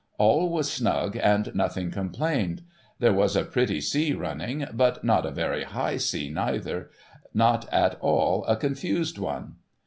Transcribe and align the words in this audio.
All 0.17 0.49
was 0.49 0.71
snug, 0.73 1.15
and 1.21 1.53
nothing 1.53 1.91
complained. 1.91 2.63
There 2.97 3.13
was 3.13 3.35
a 3.35 3.43
pretty 3.45 3.79
sea 3.81 4.13
running, 4.13 4.65
but 4.73 5.03
not 5.03 5.27
a 5.27 5.31
very 5.31 5.63
high 5.63 5.97
sea 5.97 6.27
neither, 6.31 6.89
not 7.35 7.71
at 7.71 7.99
all 8.01 8.43
a 8.45 8.55
confused 8.55 9.19
one. 9.19 9.57